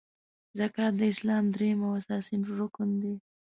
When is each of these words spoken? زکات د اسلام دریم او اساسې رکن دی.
زکات 0.59 0.93
د 0.99 1.01
اسلام 1.13 1.43
دریم 1.55 1.79
او 1.87 1.91
اساسې 1.99 2.35
رکن 2.59 2.89
دی. 3.01 3.15